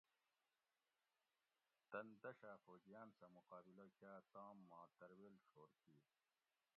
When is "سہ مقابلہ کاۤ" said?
3.17-4.19